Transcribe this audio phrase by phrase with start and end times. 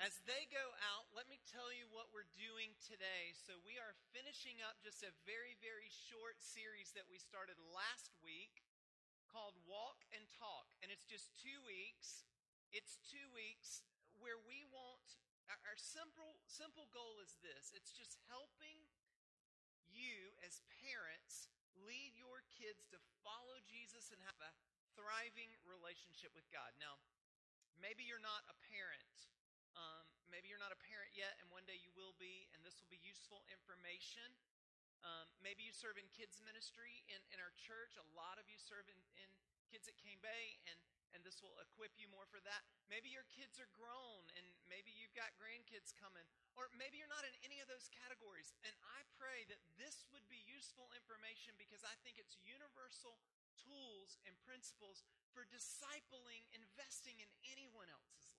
[0.00, 3.36] As they go out, let me tell you what we're doing today.
[3.36, 8.16] So, we are finishing up just a very, very short series that we started last
[8.24, 8.64] week
[9.28, 10.72] called Walk and Talk.
[10.80, 12.24] And it's just two weeks.
[12.72, 13.84] It's two weeks
[14.16, 15.04] where we want
[15.68, 17.76] our simple simple goal is this.
[17.76, 18.80] It's just helping
[19.84, 21.52] you as parents
[21.84, 24.56] lead your kids to follow Jesus and have a
[24.96, 26.72] thriving relationship with God.
[26.80, 26.96] Now,
[27.76, 29.28] maybe you're not a parent
[29.76, 32.78] um, maybe you're not a parent yet, and one day you will be, and this
[32.78, 34.26] will be useful information.
[35.00, 37.96] Um, maybe you serve in kids ministry in, in our church.
[37.96, 39.28] A lot of you serve in, in
[39.72, 40.76] kids at Cane Bay, and,
[41.16, 42.66] and this will equip you more for that.
[42.90, 46.26] Maybe your kids are grown, and maybe you've got grandkids coming,
[46.58, 48.52] or maybe you're not in any of those categories.
[48.66, 53.16] And I pray that this would be useful information because I think it's universal
[53.56, 58.29] tools and principles for discipling, investing in anyone else's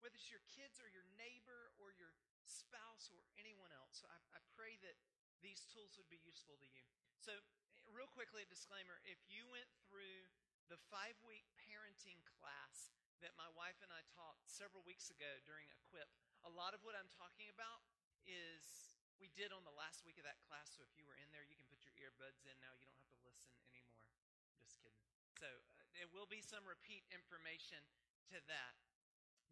[0.00, 2.14] whether it's your kids or your neighbor or your
[2.46, 4.00] spouse or anyone else.
[4.00, 4.96] So I, I pray that
[5.42, 6.86] these tools would be useful to you.
[7.22, 7.34] So,
[7.94, 10.26] real quickly, a disclaimer if you went through
[10.68, 12.92] the five week parenting class
[13.24, 16.06] that my wife and I taught several weeks ago during Equip,
[16.46, 17.82] a lot of what I'm talking about
[18.22, 20.70] is we did on the last week of that class.
[20.78, 22.70] So if you were in there, you can put your earbuds in now.
[22.78, 24.06] You don't have to listen anymore.
[24.62, 25.02] Just kidding.
[25.34, 27.82] So uh, there will be some repeat information
[28.30, 28.78] to that.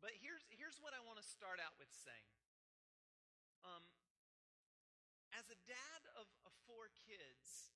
[0.05, 2.33] But here's, here's what I want to start out with saying.
[3.67, 3.83] Um,
[5.35, 7.75] as a dad of, of four kids,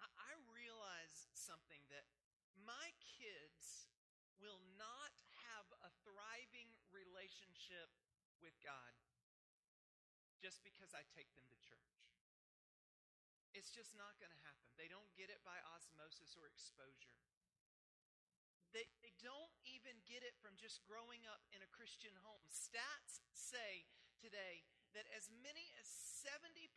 [0.00, 2.08] I, I realize something that
[2.58, 3.88] my kids
[4.38, 5.14] will not
[5.46, 7.90] have a thriving relationship
[8.38, 8.94] with God
[10.38, 11.98] just because I take them to church.
[13.50, 14.70] It's just not going to happen.
[14.78, 17.18] They don't get it by osmosis or exposure.
[18.76, 22.44] They, they don't even get it from just growing up in a Christian home.
[22.52, 23.88] Stats say
[24.20, 25.88] today that as many as
[26.20, 26.68] 70%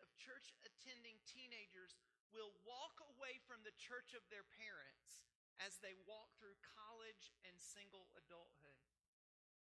[0.00, 1.96] of church attending teenagers
[2.32, 5.24] will walk away from the church of their parents
[5.62, 8.80] as they walk through college and single adulthood.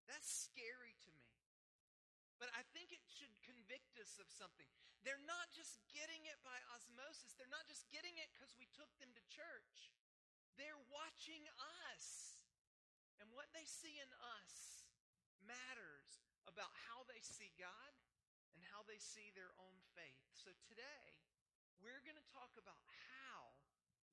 [0.07, 1.33] That's scary to me.
[2.37, 4.67] But I think it should convict us of something.
[5.07, 8.91] They're not just getting it by osmosis, they're not just getting it because we took
[8.99, 9.93] them to church.
[10.55, 11.43] They're watching
[11.87, 12.39] us.
[13.19, 14.87] And what they see in us
[15.43, 17.91] matters about how they see God
[18.55, 20.23] and how they see their own faith.
[20.31, 21.15] So today,
[21.79, 22.79] we're going to talk about
[23.11, 23.55] how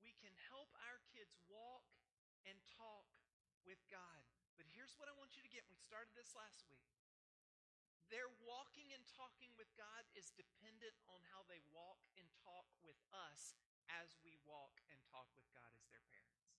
[0.03, 1.87] we can help our kids walk
[2.43, 3.07] and talk
[3.63, 4.23] with God.
[4.59, 5.63] But here's what I want you to get.
[5.71, 6.91] We started this last week.
[8.11, 12.99] Their walking and talking with God is dependent on how they walk and talk with
[13.09, 13.57] us
[14.01, 16.49] as we walk and talk with God as their parents.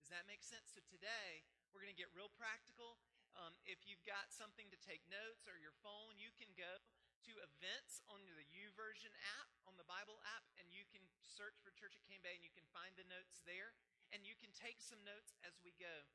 [0.00, 0.72] Does that make sense?
[0.72, 2.96] So today, we're going to get real practical.
[3.34, 6.80] Um, if you've got something to take notes or your phone, you can go
[7.26, 9.10] to events on the YouVersion
[9.40, 12.44] app, on the Bible app, and you can search for Church at Cane Bay and
[12.44, 13.72] you can find the notes there.
[14.12, 16.06] And you can take some notes as we go.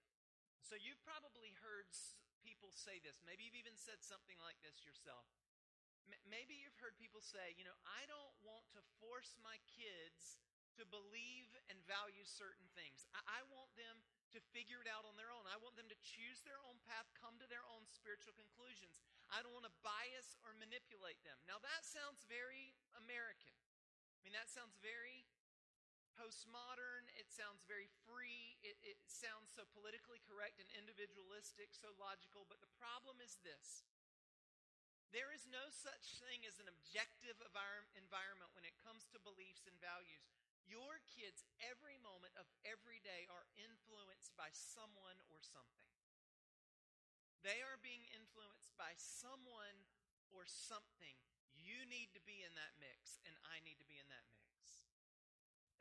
[0.63, 1.89] So you've probably heard
[2.39, 3.19] people say this.
[3.27, 5.27] Maybe you've even said something like this yourself.
[6.27, 10.41] Maybe you've heard people say, you know, I don't want to force my kids
[10.77, 13.03] to believe and value certain things.
[13.11, 13.99] I, I want them
[14.31, 15.43] to figure it out on their own.
[15.49, 19.01] I want them to choose their own path, come to their own spiritual conclusions.
[19.33, 21.37] I don't want to bias or manipulate them.
[21.49, 23.57] Now, that sounds very American.
[23.57, 25.25] I mean, that sounds very
[26.19, 27.07] postmodern.
[27.15, 28.59] It sounds very free.
[28.61, 32.43] It, it sounds so politically correct and individualistic, so logical.
[32.45, 33.87] But the problem is this
[35.09, 37.41] there is no such thing as an objective
[37.97, 40.29] environment when it comes to beliefs and values.
[40.69, 45.89] Your kids, every moment of every day, are influenced by someone or something.
[47.41, 49.89] They are being influenced by someone
[50.29, 51.17] or something.
[51.57, 54.39] You need to be in that mix, and I need to be in that mix.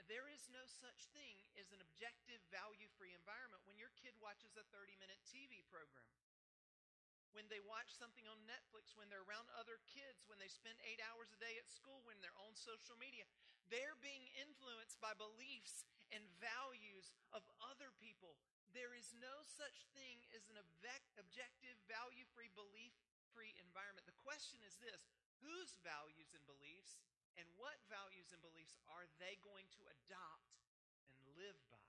[0.08, 4.56] There is no such thing as an objective, value free environment when your kid watches
[4.56, 6.08] a 30 minute TV program
[7.32, 11.00] when they watch something on Netflix, when they're around other kids, when they spend eight
[11.04, 13.28] hours a day at school, when they're on social media.
[13.68, 18.40] They're being influenced by beliefs and values of other people.
[18.72, 22.96] There is no such thing as an objective, value free, belief
[23.32, 24.08] free environment.
[24.08, 25.08] The question is this
[25.44, 27.00] whose values and beliefs
[27.36, 30.58] and what values and beliefs are they going to adopt
[31.06, 31.88] and live by?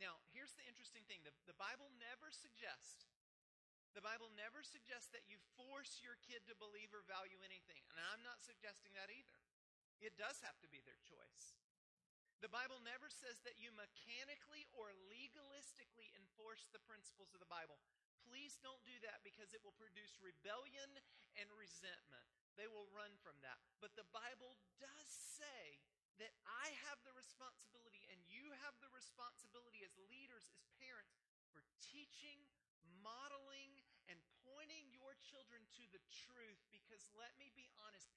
[0.00, 3.11] Now, here's the interesting thing the, the Bible never suggests
[3.92, 7.84] the Bible never suggests that you force your kid to believe or value anything.
[7.92, 9.36] And I'm not suggesting that either.
[10.00, 11.54] It does have to be their choice.
[12.42, 17.78] The Bible never says that you mechanically or legalistically enforce the principles of the Bible.
[18.26, 20.90] please don't do that because it will produce rebellion
[21.36, 22.24] and resentment.
[22.54, 23.58] They will run from that.
[23.82, 25.82] But the Bible does say
[26.22, 31.18] that I have the responsibility and you have the responsibility as leaders, as parents,
[31.50, 32.38] for teaching,
[33.02, 36.60] modeling, and pointing your children to the truth.
[36.74, 38.10] Because let me be honest,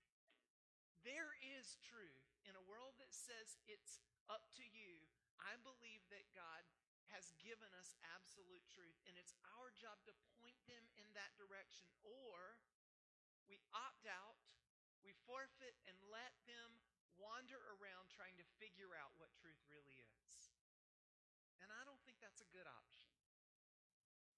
[1.05, 5.05] there is truth in a world that says it's up to you.
[5.37, 6.65] I believe that God
[7.13, 11.87] has given us absolute truth, and it's our job to point them in that direction.
[12.01, 12.57] Or
[13.45, 14.41] we opt out,
[15.05, 16.81] we forfeit, and let them
[17.21, 20.51] wander around trying to figure out what truth really is.
[21.63, 22.94] And I don't think that's a good option.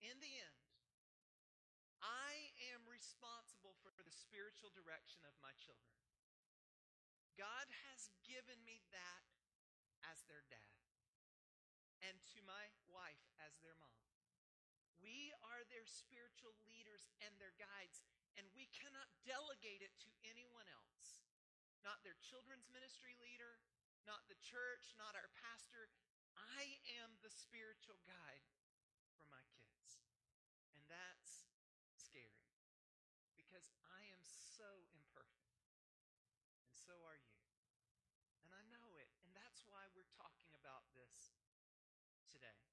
[0.06, 0.62] In the end,
[2.02, 5.98] I am responsible for the spiritual direction of my children.
[7.38, 9.26] God has given me that
[10.10, 10.78] as their dad
[12.06, 14.06] and to my wife as their mom.
[14.98, 18.02] We are their spiritual leaders and their guides,
[18.38, 21.26] and we cannot delegate it to anyone else.
[21.86, 23.62] Not their children's ministry leader,
[24.06, 25.90] not the church, not our pastor.
[26.34, 28.46] I am the spiritual guide
[29.18, 29.77] for my kids.
[30.88, 31.48] That's
[31.96, 32.48] scary
[33.36, 35.68] because I am so imperfect.
[36.64, 37.40] And so are you.
[38.48, 39.12] And I know it.
[39.24, 41.36] And that's why we're talking about this
[42.32, 42.64] today.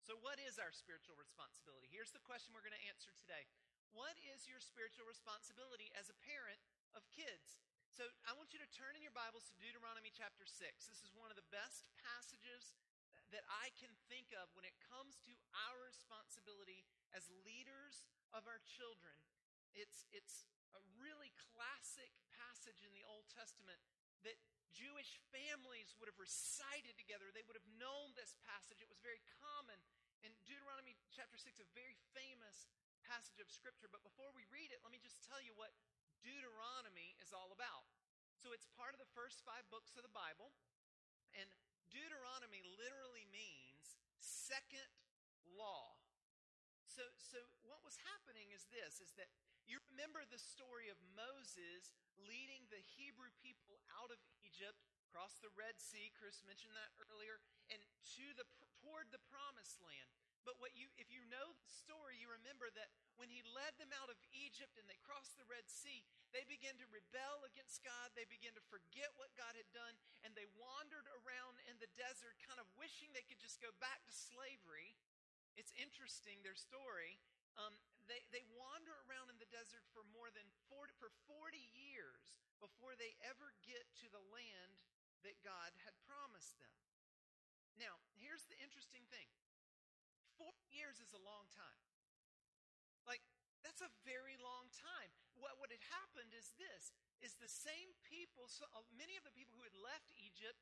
[0.00, 1.92] So, what is our spiritual responsibility?
[1.92, 3.44] Here's the question we're going to answer today
[3.92, 6.64] What is your spiritual responsibility as a parent
[6.96, 7.60] of kids?
[7.92, 10.88] So, I want you to turn in your Bibles to Deuteronomy chapter 6.
[10.88, 12.72] This is one of the best passages
[13.34, 15.34] that I can think of when it comes to
[15.68, 19.16] our responsibility as leaders of our children.
[19.76, 23.78] It's, it's a really classic passage in the Old Testament
[24.26, 24.38] that
[24.74, 27.30] Jewish families would have recited together.
[27.32, 28.82] They would have known this passage.
[28.82, 29.78] It was very common.
[30.22, 32.68] In Deuteronomy chapter 6, a very famous
[33.06, 33.88] passage of Scripture.
[33.88, 35.72] But before we read it, let me just tell you what
[36.20, 37.86] Deuteronomy is all about.
[38.38, 40.54] So it's part of the first five books of the Bible.
[41.34, 41.48] And
[41.88, 44.88] Deuteronomy literally means second
[45.56, 45.96] law.
[46.86, 49.30] So, so what was happening is this, is that
[49.68, 55.48] you remember the story of Moses leading the Hebrew people out of Egypt, across the
[55.56, 56.12] Red Sea.
[56.20, 57.40] Chris mentioned that earlier,
[57.72, 58.44] and to the
[58.84, 60.12] toward the promised land.
[60.44, 63.92] But what you if you know the story, you remember that when he led them
[63.96, 66.04] out of Egypt and they crossed the Red Sea,
[66.36, 68.12] they began to rebel against God.
[68.12, 71.47] They began to forget what God had done, and they wandered around
[71.98, 74.94] desert, kind of wishing they could just go back to slavery.
[75.58, 77.18] It's interesting, their story.
[77.58, 77.74] Um,
[78.06, 82.94] they, they wander around in the desert for more than 40, for 40 years before
[82.94, 84.78] they ever get to the land
[85.26, 86.78] that God had promised them.
[87.76, 89.26] Now, here's the interesting thing
[90.38, 91.82] 40 years is a long time.
[93.06, 93.22] Like,
[93.66, 95.10] that's a very long time.
[95.34, 99.34] What, what had happened is this is the same people, so uh, many of the
[99.34, 100.58] people who had left Egypt,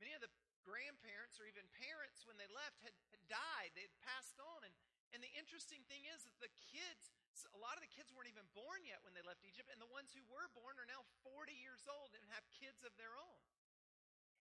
[0.00, 0.32] many of the
[0.68, 3.72] grandparents or even parents when they left had, had died.
[3.72, 4.68] They had passed on.
[4.68, 4.76] And
[5.16, 7.16] and the interesting thing is that the kids,
[7.56, 9.88] a lot of the kids weren't even born yet when they left Egypt, and the
[9.88, 13.40] ones who were born are now 40 years old and have kids of their own.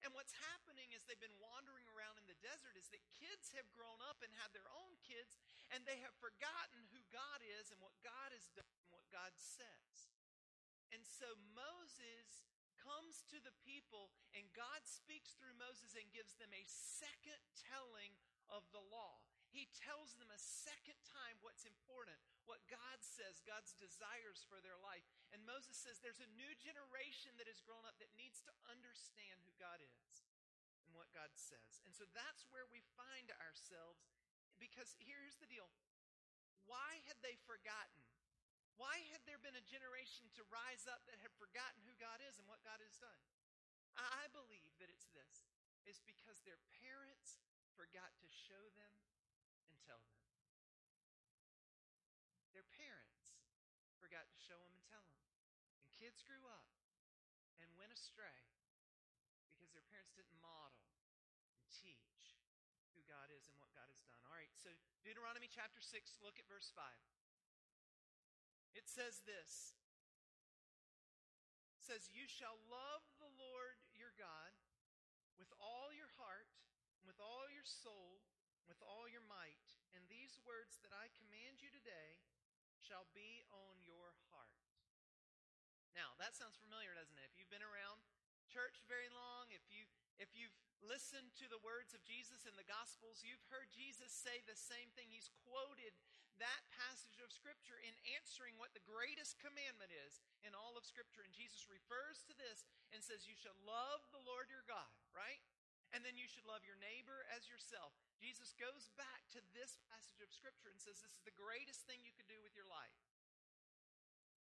[0.06, 3.66] And what's happening as they've been wandering around in the desert is that kids have
[3.74, 5.40] grown up and had their own kids,
[5.74, 9.34] and they have forgotten who God is and what God has done and what God
[9.40, 10.14] says.
[10.94, 12.46] And so Moses
[12.88, 18.16] comes to the people, and God speaks through Moses and gives them a second telling
[18.48, 19.20] of the law.
[19.52, 22.16] He tells them a second time what's important,
[22.48, 25.04] what God says, God's desires for their life.
[25.36, 29.44] And Moses says there's a new generation that has grown up that needs to understand
[29.44, 30.24] who God is
[30.84, 31.84] and what God says.
[31.84, 34.04] And so that's where we find ourselves
[34.60, 35.68] because here's the deal.
[36.68, 38.04] Why had they forgotten?
[38.78, 42.38] Why had there been a generation to rise up that had forgotten who God is
[42.38, 43.22] and what God has done?
[43.98, 45.50] I believe that it's this.
[45.82, 47.42] It's because their parents
[47.74, 48.94] forgot to show them
[49.66, 50.22] and tell them.
[52.54, 53.42] Their parents
[53.98, 55.22] forgot to show them and tell them.
[55.82, 56.70] And kids grew up
[57.58, 58.46] and went astray
[59.50, 60.86] because their parents didn't model
[61.58, 62.38] and teach
[62.94, 64.22] who God is and what God has done.
[64.30, 64.70] All right, so
[65.02, 66.86] Deuteronomy chapter 6, look at verse 5.
[68.78, 69.74] It says this.
[71.74, 74.54] It says, You shall love the Lord your God
[75.42, 76.54] with all your heart,
[77.02, 78.22] with all your soul,
[78.70, 79.66] with all your might,
[79.98, 82.22] and these words that I command you today
[82.78, 84.62] shall be on your heart.
[85.98, 87.26] Now, that sounds familiar, doesn't it?
[87.34, 88.06] If you've been around
[88.46, 89.90] church very long, if you
[90.22, 94.42] if you've listened to the words of Jesus in the Gospels, you've heard Jesus say
[94.46, 95.10] the same thing.
[95.10, 95.94] He's quoted
[96.40, 101.26] that passage of Scripture in answering what the greatest commandment is in all of Scripture.
[101.26, 105.42] And Jesus refers to this and says, You shall love the Lord your God, right?
[105.96, 107.96] And then you should love your neighbor as yourself.
[108.20, 112.04] Jesus goes back to this passage of Scripture and says, This is the greatest thing
[112.04, 112.98] you could do with your life.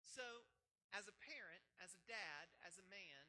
[0.05, 0.45] So,
[0.91, 3.23] as a parent, as a dad, as a man,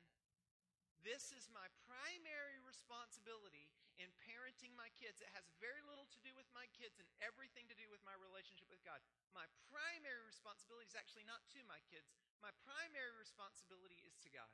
[1.03, 3.71] this is my primary responsibility
[4.03, 5.23] in parenting my kids.
[5.23, 8.19] It has very little to do with my kids and everything to do with my
[8.19, 8.99] relationship with God.
[9.31, 12.11] My primary responsibility is actually not to my kids.
[12.43, 14.51] My primary responsibility is to God,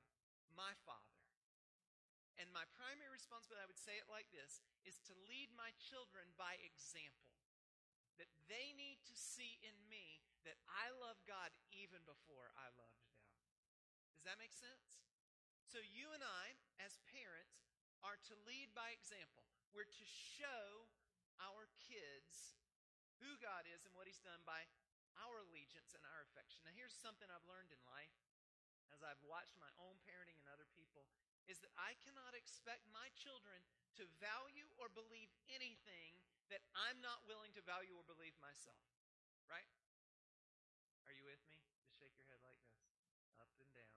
[0.53, 1.17] my Father.
[2.37, 6.31] And my primary responsibility, I would say it like this, is to lead my children
[6.39, 7.35] by example.
[8.21, 12.99] That they need to see in me that I love God even before I loved
[13.03, 13.15] them.
[14.15, 15.03] Does that make sense?
[15.67, 17.68] So you and I, as parents,
[18.07, 19.47] are to lead by example.
[19.75, 20.87] We're to show
[21.43, 22.59] our kids
[23.23, 24.67] who God is and what He's done by
[25.19, 26.63] our allegiance and our affection.
[26.63, 28.15] Now, here's something I've learned in life
[28.95, 31.07] as I've watched my own parenting and other people
[31.51, 33.59] is that I cannot expect my children
[33.97, 36.21] to value or believe anything
[36.53, 38.81] that I'm not willing to value or believe myself.
[39.49, 39.67] Right?
[41.09, 41.57] Are you with me?
[41.81, 42.77] Just shake your head like this.
[43.41, 43.97] Up and down.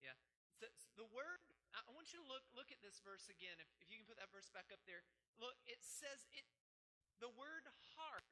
[0.00, 0.16] Yeah.
[0.56, 1.40] So, the word,
[2.00, 3.60] want you to look, look at this verse again.
[3.60, 5.04] If, if you can put that verse back up there.
[5.36, 6.48] Look, it says it,
[7.20, 8.24] the word heart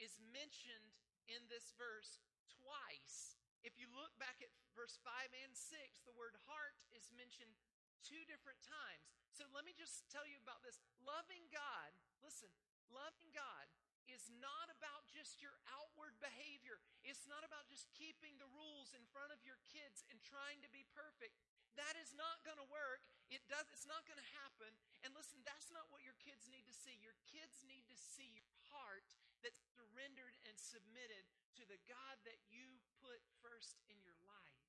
[0.00, 0.96] is mentioned
[1.28, 3.36] in this verse twice.
[3.60, 7.52] If you look back at verse 5 and 6, the word heart is mentioned
[8.00, 9.12] two different times.
[9.36, 10.80] So let me just tell you about this.
[11.04, 11.92] Loving God,
[12.24, 12.48] listen,
[12.88, 13.68] loving God
[14.08, 16.80] is not about just your outward behavior.
[17.04, 20.72] It's not about just keeping the rules in front of your kids and trying to
[20.72, 21.36] be perfect.
[21.80, 23.00] That is not going to work.
[23.32, 24.68] It does it's not going to happen.
[25.00, 27.00] And listen, that's not what your kids need to see.
[27.00, 29.08] Your kids need to see your heart
[29.40, 31.24] that's surrendered and submitted
[31.56, 34.60] to the God that you put first in your life.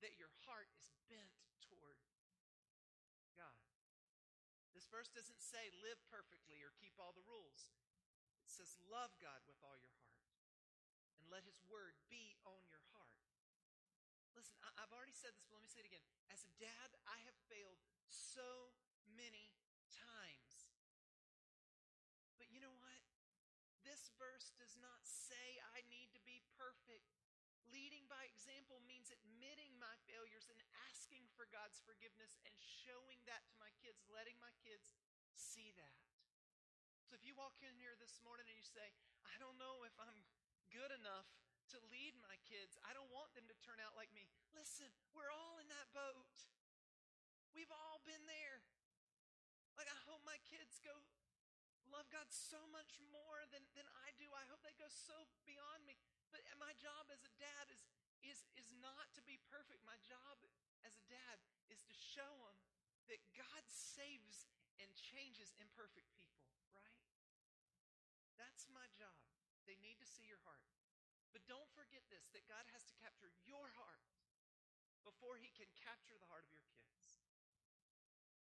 [0.00, 2.00] That your heart is bent toward
[3.36, 3.64] God.
[4.72, 7.68] This verse doesn't say live perfectly or keep all the rules.
[8.44, 10.24] It says love God with all your heart
[11.20, 12.75] and let his word be on your.
[14.46, 16.06] Listen, I, have already said this, but let me say it again.
[16.30, 18.70] As a dad, I have failed so
[19.10, 19.58] many
[19.90, 20.70] times.
[22.38, 23.02] But you know what?
[23.82, 27.10] This verse does not say I need to be perfect.
[27.74, 30.62] Leading by example means admitting my failures and
[30.94, 34.94] asking for God's forgiveness and showing that to my kids, letting my kids
[35.34, 35.98] see that.
[37.10, 38.94] So if you walk in here this morning and you say,
[39.26, 40.22] I don't know if I'm
[40.70, 41.26] good enough
[41.74, 42.78] to lead my kids.
[42.86, 44.30] I don't want them to turn out like me.
[44.54, 46.30] Listen, we're all in that boat.
[47.56, 48.62] We've all been there.
[49.74, 50.92] Like, I hope my kids go
[51.92, 54.28] love God so much more than, than I do.
[54.34, 55.14] I hope they go so
[55.46, 55.96] beyond me.
[56.34, 57.82] But my job as a dad is,
[58.20, 59.86] is, is not to be perfect.
[59.86, 60.36] My job
[60.84, 61.40] as a dad
[61.72, 62.58] is to show them
[63.08, 64.50] that God saves
[64.82, 66.44] and changes imperfect people,
[66.76, 67.00] right?
[68.36, 69.16] That's my job.
[69.64, 70.75] They need to see your heart.
[71.34, 74.02] But don't forget this that God has to capture your heart
[75.06, 77.22] before he can capture the heart of your kids.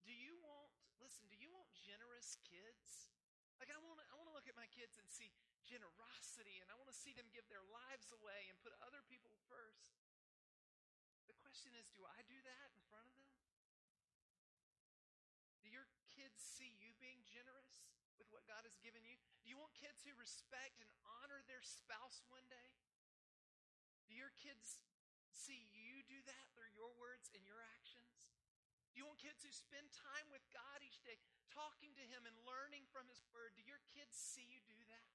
[0.05, 3.09] Do you want, listen, do you want generous kids?
[3.57, 5.33] Like I want I want to look at my kids and see
[5.65, 9.37] generosity and I want to see them give their lives away and put other people
[9.49, 10.01] first.
[11.29, 13.31] The question is, do I do that in front of them?
[15.63, 17.85] Do your kids see you being generous?
[18.21, 19.17] with what God has given you?
[19.41, 19.49] Do
[20.11, 20.91] who respect and
[21.23, 22.75] honor their spouse one day?
[24.11, 24.83] Do your kids
[25.31, 28.27] see you do that through your words and your actions?
[28.91, 31.15] Do you want kids who spend time with God each day,
[31.55, 33.55] talking to Him and learning from His Word?
[33.55, 35.15] Do your kids see you do that?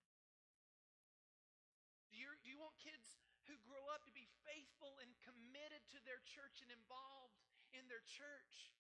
[2.07, 3.19] Do you, do you want kids
[3.51, 7.35] who grow up to be faithful and committed to their church and involved
[7.75, 8.71] in their church?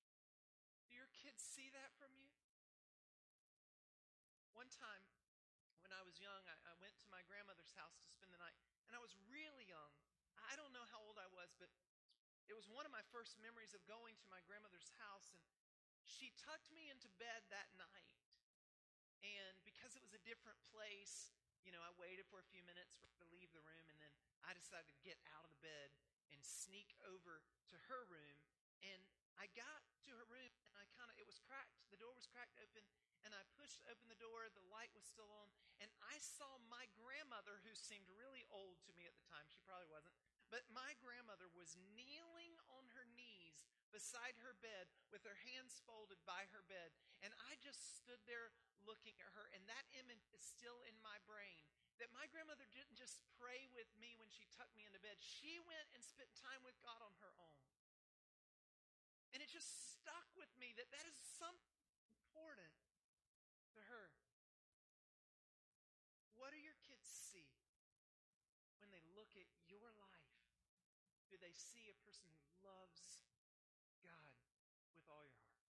[0.87, 2.31] Do your kids see that from you?
[4.55, 5.03] One time,
[5.83, 8.55] when I was young, I, I went to my grandmother's house to spend the night,
[8.87, 9.91] and I was really young.
[10.39, 11.67] I don't know how old I was, but
[12.47, 15.43] it was one of my first memories of going to my grandmother's house, and
[16.07, 18.15] she tucked me into bed that night.
[19.27, 21.35] And because it was a different place,
[21.67, 23.99] you know, I waited for a few minutes for her to leave the room, and
[23.99, 24.15] then
[24.47, 25.91] I decided to get out of the bed
[26.31, 28.39] and sneak over to her room.
[28.79, 29.03] And
[29.35, 31.75] I got to her room, and I kind of, it was cracked.
[31.91, 32.87] The door was cracked open,
[33.25, 34.45] and I pushed open the door.
[34.53, 35.49] The light was still on.
[35.81, 39.49] And I saw my grandmother, who seemed really old to me at the time.
[39.49, 40.13] She probably wasn't.
[40.53, 46.21] But my grandmother was kneeling on her knees beside her bed with her hands folded
[46.23, 46.93] by her bed.
[47.25, 48.53] And I just stood there
[48.85, 49.49] looking at her.
[49.57, 51.65] And that image is still in my brain.
[51.99, 55.15] that my grandmother didn't just pray with me when she tucked me into bed.
[55.23, 57.63] She went and spent time with God on her own.
[59.31, 61.79] And it just stuck with me that that is something
[62.11, 62.71] important
[63.75, 64.11] to her.
[66.35, 67.47] What do your kids see
[68.79, 70.35] when they look at your life?
[71.31, 73.21] Do they see a person who loves
[74.01, 74.33] God
[74.97, 75.69] with all your heart?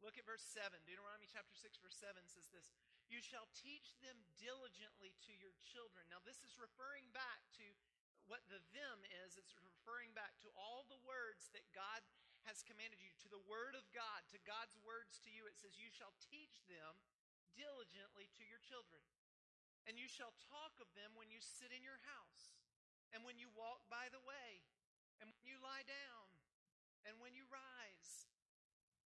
[0.00, 0.72] Look at verse 7.
[0.88, 2.72] Deuteronomy chapter 6, verse 7 says this
[3.12, 6.08] You shall teach them diligently to your children.
[6.08, 7.66] Now, this is referring back to
[8.24, 9.36] what the them is.
[9.36, 12.00] It's referring back to all the words that God
[12.48, 15.44] has commanded you, to the word of God, to God's words to you.
[15.44, 17.04] It says, You shall teach them
[17.52, 19.04] diligently to your children.
[19.84, 22.56] And you shall talk of them when you sit in your house,
[23.14, 24.66] and when you walk by the way,
[25.22, 26.26] and when you lie down,
[27.06, 28.26] and when you rise.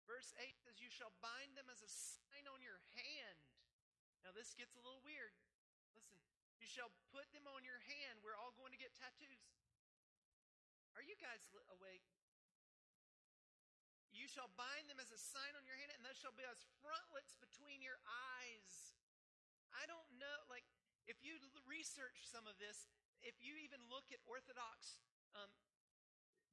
[0.05, 3.41] Verse 8 says, You shall bind them as a sign on your hand.
[4.23, 5.35] Now, this gets a little weird.
[5.97, 6.19] Listen,
[6.61, 8.23] you shall put them on your hand.
[8.23, 9.43] We're all going to get tattoos.
[10.95, 12.05] Are you guys awake?
[14.09, 16.65] You shall bind them as a sign on your hand, and those shall be as
[16.81, 18.97] frontlets between your eyes.
[19.69, 20.65] I don't know, like,
[21.05, 21.37] if you
[21.69, 22.89] research some of this,
[23.25, 25.01] if you even look at Orthodox
[25.33, 25.49] um,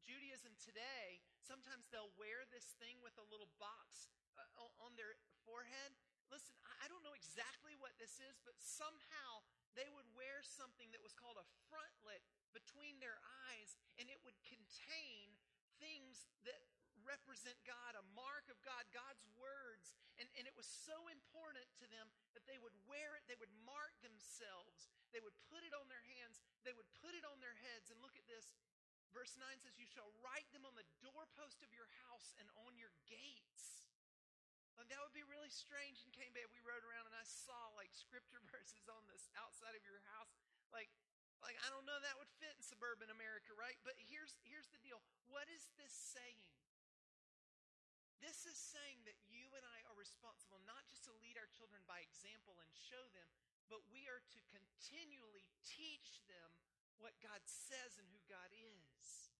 [0.05, 5.97] Judaism today, sometimes they'll wear this thing with a little box uh, on their forehead.
[6.33, 9.45] Listen, I don't know exactly what this is, but somehow
[9.77, 13.19] they would wear something that was called a frontlet between their
[13.49, 15.37] eyes, and it would contain
[15.83, 16.65] things that
[17.05, 19.93] represent God, a mark of God, God's words.
[20.17, 23.53] And, and it was so important to them that they would wear it, they would
[23.67, 27.55] mark themselves, they would put it on their hands, they would put it on their
[27.63, 27.89] heads.
[27.95, 28.59] And look at this.
[29.15, 32.75] Verse 9 says, You shall write them on the doorpost of your house and on
[32.75, 33.87] your gates.
[34.75, 37.23] And that would be really strange in Cane Bay if we rode around and I
[37.23, 40.35] saw like scripture verses on this outside of your house.
[40.75, 40.91] Like,
[41.39, 43.79] like I don't know that would fit in suburban America, right?
[43.87, 44.99] But here's here's the deal.
[45.31, 46.51] What is this saying?
[48.19, 51.85] This is saying that you and I are responsible not just to lead our children
[51.85, 53.29] by example and show them,
[53.69, 56.51] but we are to continually teach them
[57.01, 59.33] what God says and who God is.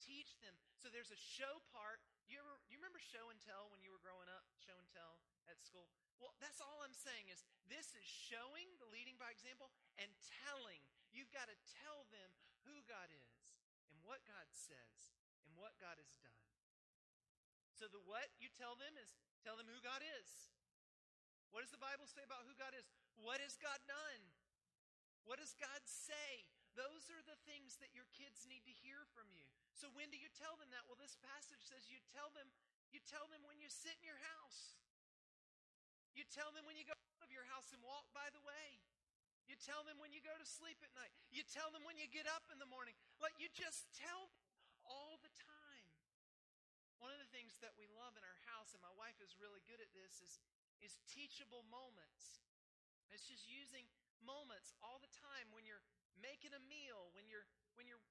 [0.00, 0.52] Teach them.
[0.76, 2.04] So there's a show part.
[2.28, 4.44] You ever you remember show and tell when you were growing up?
[4.60, 5.88] Show and tell at school.
[6.20, 10.08] Well, that's all I'm saying is this is showing the leading by example and
[10.44, 10.80] telling.
[11.12, 12.30] You've got to tell them
[12.68, 13.56] who God is
[13.88, 16.44] and what God says and what God has done.
[17.74, 20.53] So the what you tell them is tell them who God is.
[21.54, 22.82] What does the Bible say about who God is?
[23.22, 24.22] What has God done?
[25.22, 26.50] What does God say?
[26.74, 29.46] Those are the things that your kids need to hear from you.
[29.70, 30.82] So when do you tell them that?
[30.90, 32.50] Well, this passage says you tell them
[32.90, 34.74] you tell them when you sit in your house.
[36.14, 38.82] You tell them when you go out of your house and walk by the way.
[39.46, 41.14] You tell them when you go to sleep at night.
[41.30, 42.98] You tell them when you get up in the morning.
[43.22, 44.42] Like you just tell them
[44.82, 45.86] all the time.
[46.98, 49.60] One of the things that we love in our house, and my wife is really
[49.68, 50.40] good at this, is,
[50.82, 52.42] is teachable moments.
[53.12, 53.86] It's just using
[54.24, 55.84] moments all the time when you're
[56.18, 57.46] making a meal, when you're
[57.78, 58.02] when you're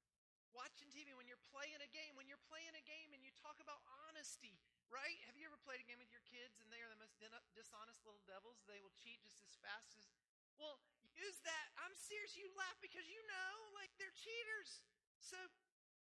[0.53, 3.57] watching TV, when you're playing a game, when you're playing a game and you talk
[3.57, 4.61] about honesty,
[4.93, 5.17] right?
[5.25, 7.01] Have you ever played a game with your kids and they are the
[7.33, 8.61] most dishonest little devils?
[8.69, 10.05] They will cheat just as fast as.
[10.61, 10.77] Well,
[11.17, 11.73] use that.
[11.81, 12.37] I'm serious.
[12.37, 14.85] You laugh because you know, like, they're cheaters.
[15.17, 15.37] So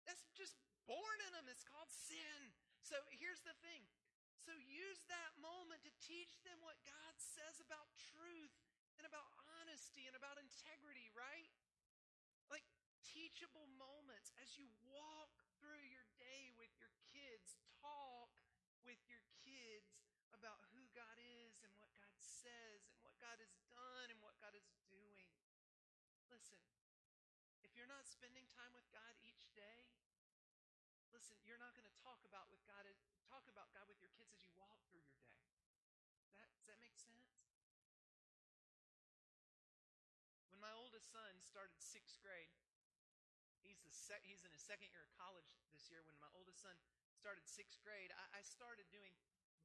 [0.10, 0.58] that's just
[0.90, 1.46] born in them.
[1.46, 2.58] It's called sin.
[2.82, 3.86] So here's the thing.
[4.40, 8.56] So use that moment to teach them what God says about truth
[8.96, 9.30] and about
[9.62, 11.52] honesty and about integrity, right?
[12.48, 12.66] Like
[13.04, 18.32] teachable moments as you walk through your day with your kids, talk
[18.88, 20.00] with your kids
[20.32, 24.40] about who God is and what God says and what God has done and what
[24.40, 25.30] God is doing.
[26.32, 26.64] Listen,
[27.60, 29.90] if you're not spending time with God each day,
[31.10, 32.86] Listen, you're not going to talk about with God
[33.30, 35.38] talk about God with your kids as you walk through your day.
[36.42, 37.30] That, does that make sense?
[40.50, 42.50] When my oldest son started sixth grade,
[43.62, 46.02] he's the sec- he's in his second year of college this year.
[46.02, 46.74] When my oldest son
[47.14, 49.14] started sixth grade, I, I started doing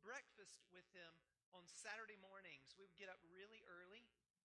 [0.05, 1.24] breakfast with him
[1.57, 2.77] on Saturday mornings.
[2.77, 4.05] We would get up really early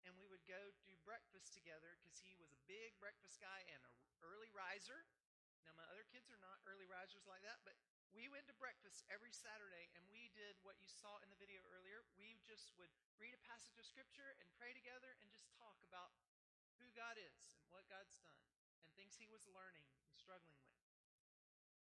[0.08, 3.82] and we would go do breakfast together because he was a big breakfast guy and
[3.84, 3.94] an
[4.24, 5.04] early riser.
[5.68, 7.78] Now, my other kids are not early risers like that, but
[8.12, 11.64] we went to breakfast every Saturday and we did what you saw in the video
[11.72, 12.04] earlier.
[12.20, 16.12] We just would read a passage of scripture and pray together and just talk about
[16.76, 18.44] who God is and what God's done
[18.84, 20.81] and things he was learning and struggling with.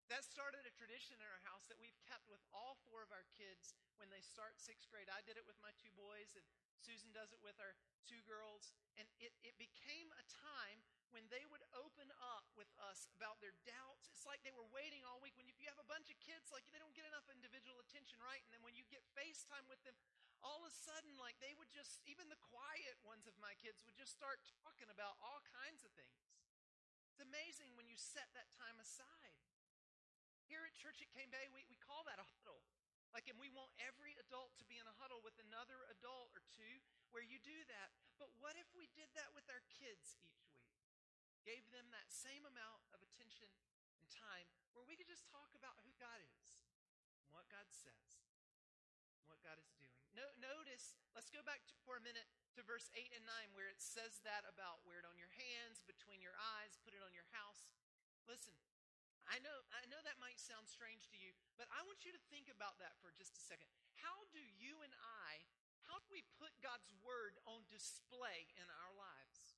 [0.10, 3.30] That started a tradition in our house that we've kept with all four of our
[3.30, 5.06] kids when they start sixth grade.
[5.06, 6.42] I did it with my two boys, and
[6.82, 7.78] Susan does it with our
[8.10, 8.74] two girls.
[8.98, 10.82] And it, it became a time
[11.14, 14.10] when they would open up with us about their doubts.
[14.10, 15.38] It's like they were waiting all week.
[15.38, 18.18] When you, you have a bunch of kids, like they don't get enough individual attention,
[18.18, 18.42] right?
[18.42, 19.94] And then when you get FaceTime with them,
[20.42, 23.86] all of a sudden, like they would just, even the quiet ones of my kids
[23.86, 26.18] would just start talking about all kinds of things.
[27.14, 29.38] It's amazing when you set that time aside.
[30.50, 32.66] Here at church at Cane Bay, we, we call that a huddle.
[33.14, 36.42] Like, and we want every adult to be in a huddle with another adult or
[36.54, 36.82] two
[37.14, 37.94] where you do that.
[38.18, 40.66] But what if we did that with our kids each week?
[41.46, 43.50] Gave them that same amount of attention
[43.98, 46.66] and time where we could just talk about who God is,
[47.26, 48.26] and what God says,
[49.30, 49.90] what God is doing.
[50.18, 52.26] No, notice, let's go back to, for a minute
[52.58, 55.86] to verse 8 and 9 where it says that about wear it on your hands,
[55.86, 57.70] between your eyes, put it on your house.
[58.26, 58.58] Listen,
[59.30, 62.22] I know, I know that might sound strange to you, but I want you to
[62.34, 63.70] think about that for just a second.
[64.02, 65.46] How do you and I,
[65.86, 69.54] how do we put God's word on display in our lives?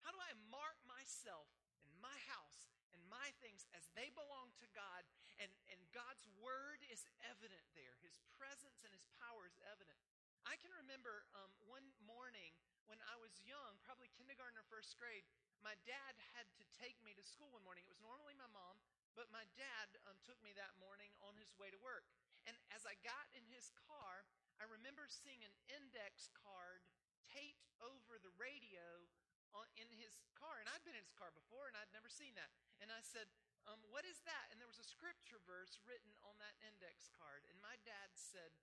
[0.00, 1.52] How do I mark myself
[1.84, 5.04] and my house and my things as they belong to God
[5.36, 8.00] and, and God's word is evident there?
[8.00, 10.00] His presence and his power is evident.
[10.48, 12.56] I can remember um, one morning
[12.88, 15.28] when I was young, probably kindergarten or first grade,
[15.62, 17.84] my dad had to take me to school one morning.
[17.86, 18.78] It was normally my mom,
[19.18, 22.06] but my dad um, took me that morning on his way to work.
[22.46, 24.24] And as I got in his car,
[24.58, 26.86] I remember seeing an index card
[27.26, 29.06] taped over the radio
[29.54, 30.62] on, in his car.
[30.62, 32.50] And I'd been in his car before, and I'd never seen that.
[32.82, 33.28] And I said,
[33.68, 34.50] um, What is that?
[34.50, 37.44] And there was a scripture verse written on that index card.
[37.48, 38.54] And my dad said,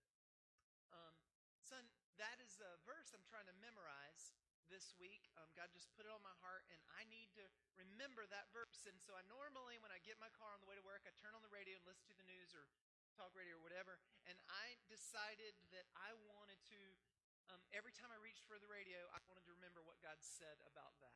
[0.91, 1.15] um,
[1.65, 1.81] Son,
[2.21, 4.34] that is a verse I'm trying to memorize
[4.69, 5.29] this week.
[5.37, 7.45] Um, God just put it on my heart, and I need to
[7.77, 8.85] remember that verse.
[8.89, 11.13] And so I normally, when I get my car on the way to work, I
[11.17, 12.65] turn on the radio and listen to the news or
[13.15, 14.01] talk radio or whatever.
[14.27, 16.79] And I decided that I wanted to,
[17.53, 20.59] um, every time I reached for the radio, I wanted to remember what God said
[20.67, 21.15] about that.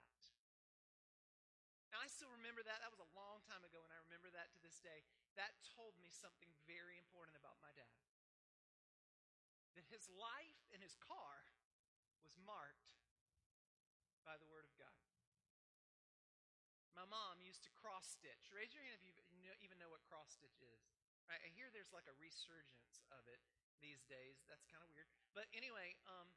[1.90, 2.86] Now, I still remember that.
[2.86, 5.02] That was a long time ago, and I remember that to this day.
[5.34, 7.90] That told me something very important about my dad.
[9.74, 11.50] That his life and his car
[12.22, 12.99] was marked
[14.30, 14.94] by the Word of God.
[16.94, 18.54] My mom used to cross stitch.
[18.54, 20.86] Raise your hand if you even know what cross stitch is.
[21.26, 23.42] Right, I hear there's like a resurgence of it
[23.82, 24.46] these days.
[24.46, 25.10] That's kind of weird.
[25.34, 26.30] But anyway, um,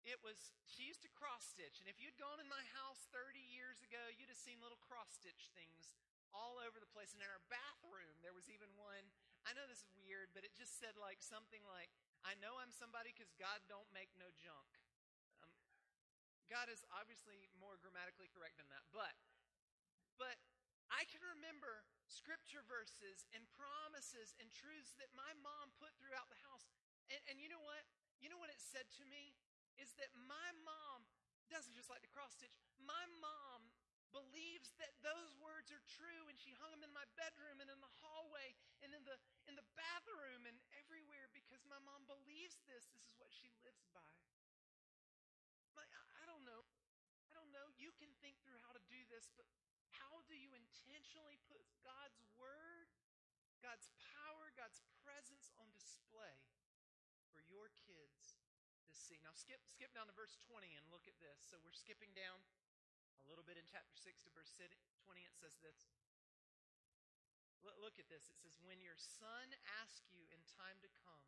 [0.00, 1.76] it was, she used to cross stitch.
[1.84, 5.12] And if you'd gone in my house 30 years ago, you'd have seen little cross
[5.12, 5.92] stitch things
[6.32, 7.12] all over the place.
[7.12, 9.12] And in our bathroom, there was even one.
[9.44, 11.92] I know this is weird, but it just said like something like,
[12.24, 14.83] I know I'm somebody because God don't make no junk.
[16.52, 19.14] God is obviously more grammatically correct than that, but
[20.20, 20.38] but
[20.92, 26.38] I can remember scripture verses and promises and truths that my mom put throughout the
[26.46, 26.70] house.
[27.10, 27.82] And, and you know what?
[28.22, 29.34] You know what it said to me?
[29.80, 31.08] Is that my mom
[31.50, 32.54] doesn't just like to cross stitch.
[32.78, 33.74] My mom
[34.14, 37.82] believes that those words are true and she hung them in my bedroom and in
[37.82, 39.18] the hallway and in the
[39.50, 43.90] in the bathroom and everywhere because my mom believes this this is what she lives
[43.90, 44.06] by
[46.24, 46.64] I don't know.
[47.28, 47.68] I don't know.
[47.76, 49.48] You can think through how to do this, but
[49.96, 52.92] how do you intentionally put God's word,
[53.64, 53.88] God's
[54.20, 56.36] power, God's presence on display
[57.32, 58.36] for your kids
[58.84, 59.16] to see?
[59.24, 61.40] Now skip skip down to verse 20 and look at this.
[61.48, 62.36] So we're skipping down
[63.24, 64.68] a little bit in chapter 6 to verse 20.
[65.24, 65.88] It says this.
[67.80, 68.28] Look at this.
[68.28, 69.52] It says, When your son
[69.84, 71.20] asks you in time to come,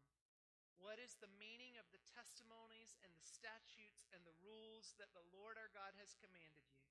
[0.80, 5.24] what is the meaning of the testimonies and the statutes and the rules that the
[5.37, 6.86] Lord our God has commanded you?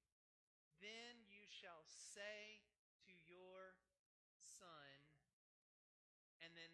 [0.83, 2.63] Then you shall say
[3.07, 3.79] to your
[4.41, 4.95] son,
[6.43, 6.71] and then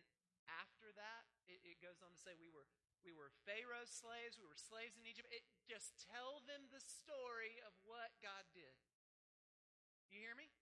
[0.49, 2.67] after that, it, it goes on to say, we were
[3.01, 5.25] we were Pharaoh's slaves, we were slaves in Egypt.
[5.33, 8.77] It, just tell them the story of what God did.
[10.13, 10.53] You hear me?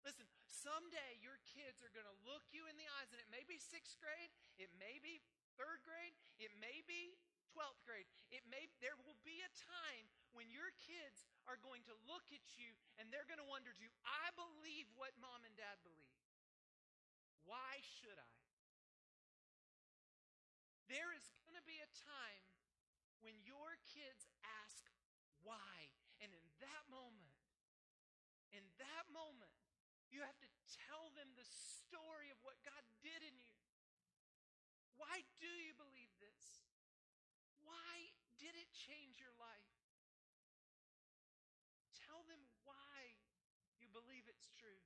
[0.00, 3.44] Listen, someday your kids are going to look you in the eyes, and it may
[3.44, 5.20] be sixth grade, it may be
[5.60, 7.20] third grade, it may be
[7.52, 8.06] 12th grade.
[8.30, 12.46] It may there will be a time when your kids are going to look at
[12.54, 12.70] you
[13.02, 16.20] and they're going to wonder, do I believe what mom and dad believe?
[17.50, 18.34] Why should I?
[20.86, 22.46] There is going to be a time
[23.22, 24.30] when your kids
[24.62, 24.86] ask
[25.42, 25.90] why.
[26.22, 27.34] And in that moment,
[28.54, 29.54] in that moment,
[30.10, 30.50] you have to
[30.86, 33.58] tell them the story of what God did in you.
[34.98, 36.66] Why do you believe this?
[37.62, 39.74] Why did it change your life?
[41.94, 43.18] Tell them why
[43.78, 44.82] you believe it's true.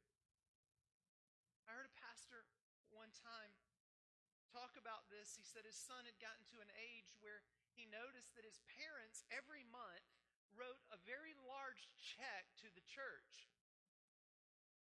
[3.04, 3.52] one time
[4.48, 5.32] talk about this.
[5.32, 7.40] He said his son had gotten to an age where
[7.72, 10.04] he noticed that his parents every month
[10.52, 13.48] wrote a very large check to the church.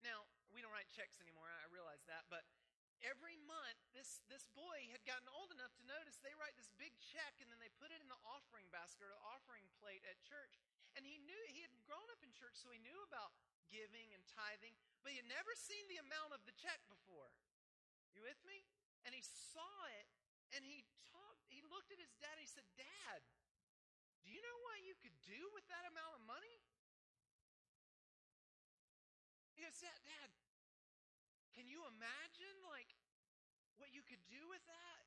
[0.02, 2.42] Now, we don't write checks anymore, I realize that, but
[3.06, 6.98] every month this, this boy had gotten old enough to notice they write this big
[6.98, 10.18] check and then they put it in the offering basket or the offering plate at
[10.26, 10.58] church.
[10.98, 13.30] And he knew he had grown up in church, so he knew about
[13.70, 14.74] giving and tithing,
[15.06, 17.30] but he had never seen the amount of the check before.
[18.12, 18.66] You with me?
[19.04, 20.06] And he saw it
[20.54, 23.20] and he talked, he looked at his dad and he said, Dad,
[24.22, 26.62] do you know what you could do with that amount of money?
[29.58, 30.30] He goes, Dad, Dad,
[31.52, 32.94] can you imagine like
[33.76, 35.04] what you could do with that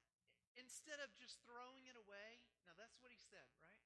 [0.60, 2.44] instead of just throwing it away?
[2.68, 3.84] Now that's what he said, right?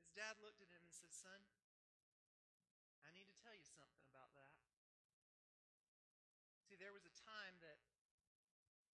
[0.00, 1.40] His dad looked at him and said, Son,
[3.04, 4.56] I need to tell you something about that.
[6.64, 7.78] See, there was a time that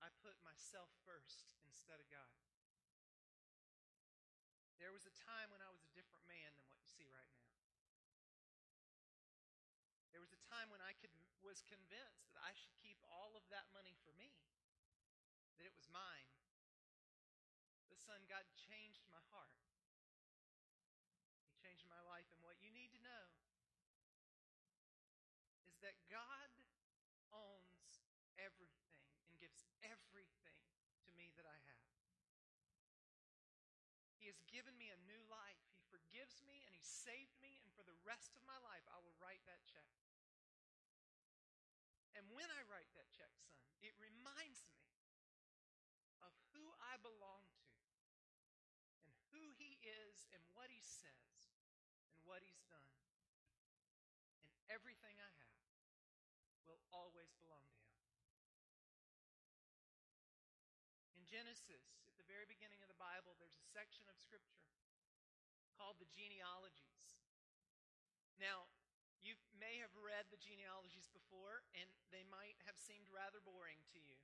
[0.01, 0.09] I
[1.03, 2.31] first instead of God.
[4.79, 7.27] There was a time when I was a different man than what you see right
[7.35, 7.51] now.
[10.15, 11.11] There was a time when I could,
[11.43, 14.31] was convinced that I should keep all of that money for me,
[15.59, 16.31] that it was mine.
[17.91, 19.53] But, son, God changed my heart.
[21.45, 22.31] He changed my life.
[22.33, 23.25] And what you need to know
[25.69, 26.51] is that God
[27.35, 28.03] owns
[28.41, 30.61] everything and gives everything
[31.07, 31.89] to me that I have.
[34.19, 35.59] He has given me a new life.
[35.71, 38.99] He forgives me and He saved me, and for the rest of my life, I
[38.99, 39.87] will write that check.
[42.19, 44.83] And when I write that check, son, it reminds me
[46.21, 47.71] of who I belong to,
[49.07, 51.55] and who He is, and what He says,
[52.11, 52.93] and what He's done.
[54.45, 55.65] And everything I have
[56.67, 58.05] will always belong to Him.
[61.17, 64.63] In Genesis, very beginning of the Bible, there's a section of Scripture
[65.75, 67.19] called the genealogies.
[68.39, 68.71] Now,
[69.19, 73.99] you may have read the genealogies before, and they might have seemed rather boring to
[73.99, 74.15] you.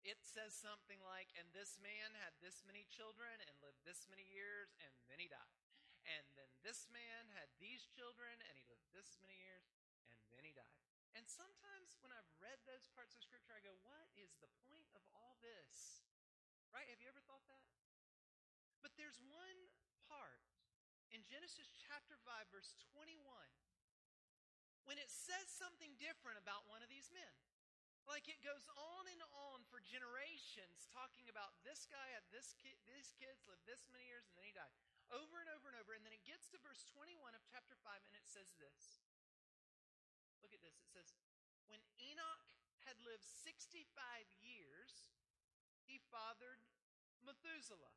[0.00, 4.24] It says something like, and this man had this many children and lived this many
[4.24, 5.60] years, and then he died.
[6.08, 9.76] And then this man had these children, and he lived this many years,
[10.08, 10.80] and then he died.
[11.12, 14.88] And sometimes when I've read those parts of Scripture, I go, what is the point
[14.96, 15.95] of all this?
[16.76, 16.92] Right?
[16.92, 17.64] Have you ever thought that?
[18.84, 19.72] But there's one
[20.12, 20.44] part
[21.08, 23.16] in Genesis chapter 5, verse 21,
[24.84, 27.32] when it says something different about one of these men.
[28.04, 32.76] Like it goes on and on for generations talking about this guy had this kid,
[32.84, 34.76] these kids lived this many years and then he died.
[35.08, 35.96] Over and over and over.
[35.96, 39.00] And then it gets to verse 21 of chapter 5 and it says this
[40.44, 40.76] Look at this.
[40.84, 41.16] It says,
[41.72, 42.44] When Enoch
[42.84, 43.80] had lived 65
[44.44, 44.75] years,
[45.86, 46.60] he fathered
[47.22, 47.94] Methuselah.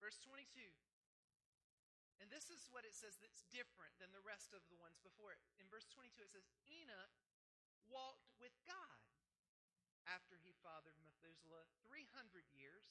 [0.00, 0.48] Verse 22.
[2.18, 5.34] And this is what it says that's different than the rest of the ones before
[5.34, 5.42] it.
[5.58, 7.14] In verse 22, it says, Enoch
[7.90, 9.02] walked with God
[10.06, 12.86] after he fathered Methuselah 300 years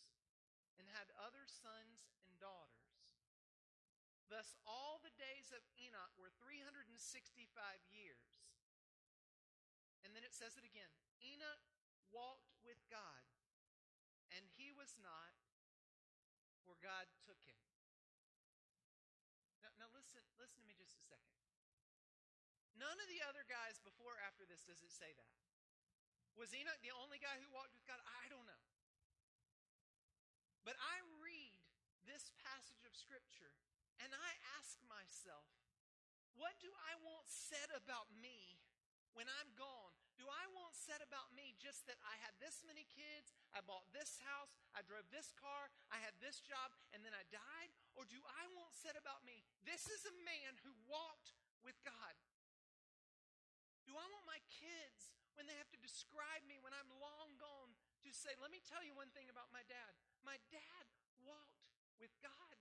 [0.80, 2.92] and had other sons and daughters.
[4.32, 6.96] Thus, all the days of Enoch were 365
[7.92, 8.24] years.
[10.08, 11.64] And then it says it again Enoch
[12.10, 13.24] walked with God,
[14.34, 15.38] and he was not,
[16.66, 17.60] for God took him.
[19.62, 21.38] Now, now listen, listen to me just a second.
[22.74, 25.36] None of the other guys before or after this does it say that.
[26.34, 28.00] Was Enoch the only guy who walked with God?
[28.02, 28.66] I don't know.
[30.64, 31.62] But I read
[32.08, 33.54] this passage of Scripture
[34.02, 35.46] and I ask myself,
[36.34, 38.58] what do I want said about me
[39.14, 39.96] when I'm gone?
[40.20, 43.90] Do I want said about me just that I had this many kids, I bought
[43.90, 47.74] this house, I drove this car, I had this job, and then I died?
[47.98, 51.34] Or do I want said about me, this is a man who walked
[51.66, 52.16] with God?
[53.90, 57.74] Do I want my kids, when they have to describe me when I'm long gone,
[58.06, 59.98] to say, let me tell you one thing about my dad?
[60.22, 60.86] My dad
[61.26, 62.58] walked with God.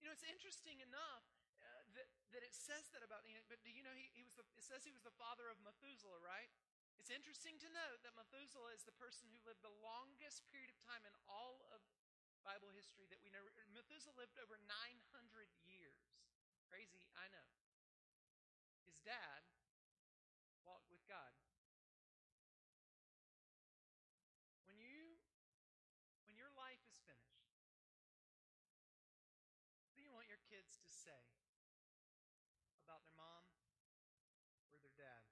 [0.00, 1.28] You know, it's interesting enough
[1.96, 4.44] that, that it says that about Enoch, but do you know he, he was the,
[4.56, 6.48] it says he was the father of Methuselah, right?
[7.00, 10.78] It's interesting to note that Methuselah is the person who lived the longest period of
[10.86, 11.80] time in all of
[12.42, 13.42] Bible history that we know.
[13.70, 15.02] Methuselah lived over 900
[15.62, 16.10] years.
[16.66, 17.48] Crazy, I know.
[18.82, 19.46] His dad
[20.66, 21.30] walked with God.
[24.66, 25.18] When you
[26.26, 27.46] when your life is finished,
[29.90, 31.22] what do you want your kids to say
[32.82, 33.46] about their mom
[34.70, 35.22] or their dad?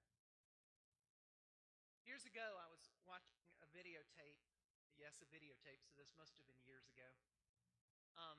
[2.21, 4.37] Years ago, I was watching a videotape.
[4.93, 7.09] Yes, a videotape, so this must have been years ago.
[8.13, 8.37] Um,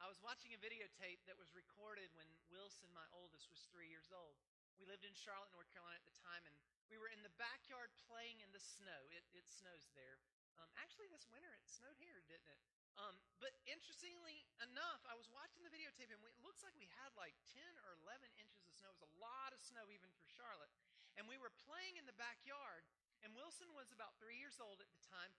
[0.00, 4.08] I was watching a videotape that was recorded when Wilson, my oldest, was three years
[4.16, 4.40] old.
[4.80, 6.56] We lived in Charlotte, North Carolina at the time, and
[6.88, 8.96] we were in the backyard playing in the snow.
[9.12, 10.16] It, it snows there.
[10.56, 12.56] Um, actually, this winter it snowed here, didn't it?
[12.96, 13.12] Um,
[13.44, 17.12] but interestingly enough, I was watching the videotape, and we, it looks like we had
[17.12, 18.88] like 10 or 11 inches of snow.
[18.88, 20.72] It was a lot of snow even for Charlotte.
[21.20, 22.88] And we were playing in the backyard,
[23.22, 25.32] and Wilson was about three years old at the time.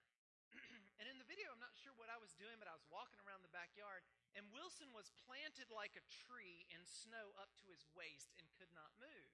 [1.00, 3.22] and in the video, I'm not sure what I was doing, but I was walking
[3.22, 4.02] around the backyard,
[4.34, 8.72] and Wilson was planted like a tree in snow up to his waist and could
[8.74, 9.34] not move.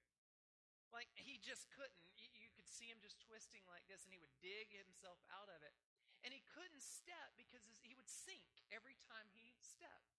[0.94, 2.08] Like he just couldn't.
[2.16, 5.60] You could see him just twisting like this, and he would dig himself out of
[5.60, 5.74] it.
[6.24, 10.15] And he couldn't step because he would sink every time he stepped.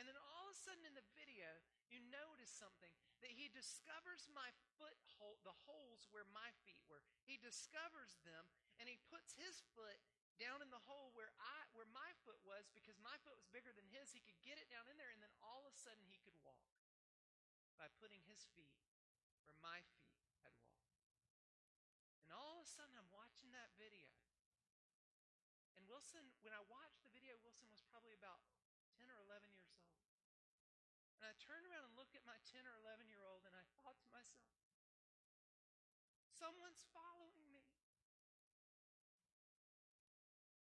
[0.00, 1.48] And then all of a sudden in the video,
[1.92, 4.48] you notice something that he discovers my
[4.80, 7.04] foot hole, the holes where my feet were.
[7.28, 8.48] He discovers them
[8.80, 10.00] and he puts his foot
[10.40, 13.70] down in the hole where I where my foot was because my foot was bigger
[13.76, 14.10] than his.
[14.10, 16.34] He could get it down in there and then all of a sudden he could
[16.42, 16.72] walk
[17.76, 18.74] by putting his feet
[19.44, 20.96] where my feet had walked.
[22.24, 24.08] And all of a sudden I'm watching that video
[25.82, 28.38] and Wilson, when I watched the video, Wilson was probably about
[28.94, 29.61] 10 or 11 years.
[31.22, 33.62] And I turned around and looked at my 10 or 11 year old and I
[33.78, 34.58] thought to myself,
[36.34, 37.62] someone's following me.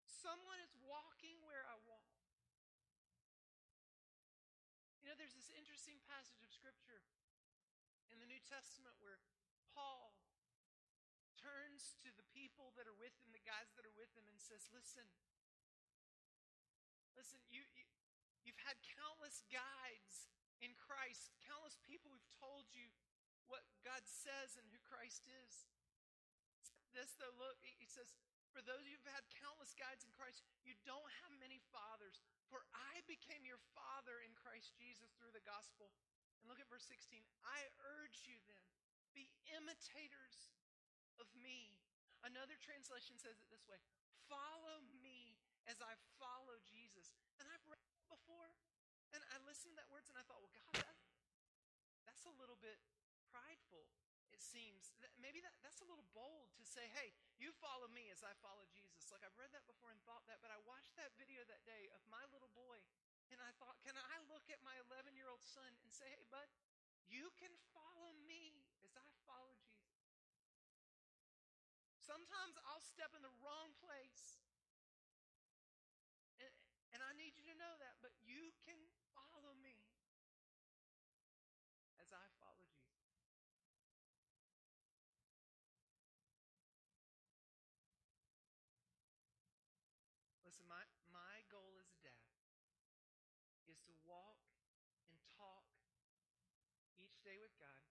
[0.05, 2.05] Someone is walking where I walk.
[5.01, 7.01] You know, there's this interesting passage of Scripture
[8.13, 9.17] in the New Testament where
[9.73, 10.13] Paul
[11.33, 14.37] turns to the people that are with him, the guys that are with him, and
[14.37, 15.09] says, Listen,
[17.17, 17.89] listen, you, you,
[18.45, 20.29] you've had countless guides
[20.61, 22.91] in Christ, countless people who've told you
[23.47, 25.67] what God says and who Christ is.
[26.93, 28.13] This, though, look, he says,
[28.53, 32.21] For those who've had countless guides in Christ, you don't have many fathers.
[32.53, 35.89] For I became your father in Christ Jesus through the gospel.
[36.39, 37.25] And look at verse 16.
[37.41, 37.59] I
[37.97, 38.67] urge you then,
[39.17, 40.53] be imitators
[41.17, 41.81] of me.
[42.23, 43.81] Another translation says it this way
[44.29, 45.35] Follow me
[45.65, 47.11] as I follow Jesus.
[47.41, 48.53] And I've read before,
[49.47, 50.97] listened to that words, and I thought, well, God, that,
[52.07, 52.79] that's a little bit
[53.31, 53.85] prideful.
[54.33, 54.89] It seems
[55.21, 58.65] maybe that, that's a little bold to say, hey, you follow me as I follow
[58.73, 59.13] Jesus.
[59.13, 61.87] Like I've read that before and thought that, but I watched that video that day
[61.93, 62.81] of my little boy,
[63.29, 66.25] and I thought, can I look at my 11 year old son and say, hey,
[66.33, 66.49] bud,
[67.05, 69.83] you can follow me as I follow Jesus?
[72.03, 74.43] Sometimes I'll step in the wrong place.
[76.35, 76.51] And,
[76.91, 78.75] and I need you to know that, but you can
[79.15, 79.79] follow me
[81.95, 83.07] as I follow Jesus.
[90.43, 92.35] Listen, my, my goal as a dad
[93.71, 94.37] is to walk
[95.09, 95.65] and talk
[97.01, 97.89] each day with God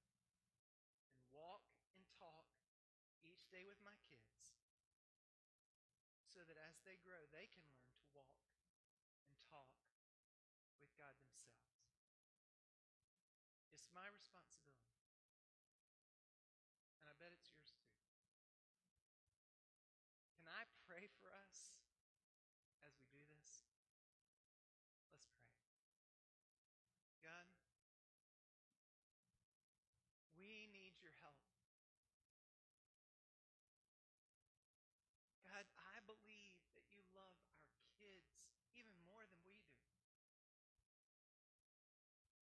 [1.11, 1.67] and walk
[1.99, 2.47] and talk
[3.27, 4.55] each day with my kids
[6.31, 8.39] so that as they grow, they can learn to walk
[9.27, 9.75] and talk
[10.79, 11.83] with God themselves.
[13.75, 14.97] It's my responsibility.
[17.03, 17.93] And I bet it's yours too.
[20.39, 21.77] Can I pray for us
[22.81, 23.69] as we do this?
[25.13, 25.53] Let's pray.
[27.21, 27.47] God,
[30.35, 31.39] we need your help.
[35.53, 37.37] God, I believe that you love
[37.69, 38.41] our kids
[38.73, 39.77] even more than we do.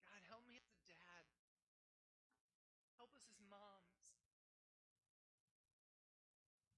[0.07, 1.27] God, help me as a dad.
[2.95, 4.15] Help us as moms.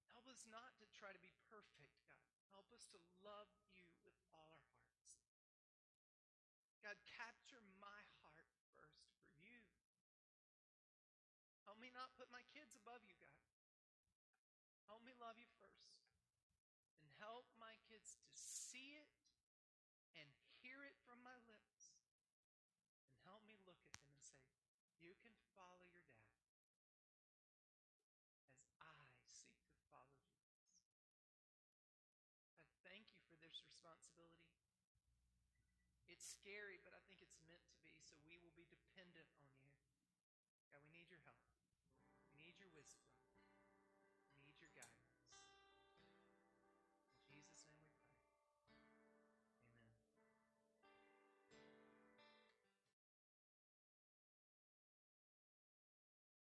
[0.09, 2.25] Help us not to try to be perfect, God.
[2.49, 5.23] Help us to love you with all our hearts.
[6.83, 9.63] God, capture my heart first for you.
[11.63, 13.39] Help me not put my kids above you, God.
[14.91, 16.03] Help me love you first
[16.99, 19.09] and help my kids to see it
[20.19, 20.27] and
[20.61, 21.95] hear it from my lips.
[23.07, 24.43] And help me look at them and say,
[24.99, 26.45] You can follow your dad
[28.85, 30.77] as I seek to follow Jesus.
[32.61, 34.53] I thank you for this responsibility.
[36.05, 37.82] It's scary, but I think it's meant to